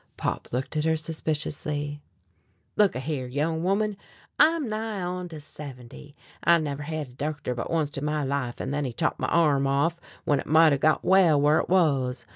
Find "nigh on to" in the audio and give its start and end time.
4.67-5.39